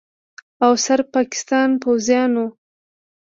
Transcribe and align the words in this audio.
او 0.65 0.71
صرف 0.85 1.05
پاکستان 1.15 1.69
پوځیانو 1.83 2.45